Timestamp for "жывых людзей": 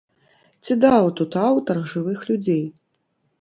1.93-2.65